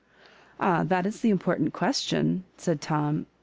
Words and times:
"Ah, 0.59 0.83
that 0.83 1.05
is 1.05 1.21
the 1.21 1.29
important 1.29 1.73
question," 1.75 2.43
said 2.57 2.81
Tom. 2.81 3.27